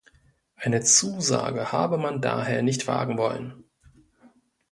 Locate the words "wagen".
2.87-3.19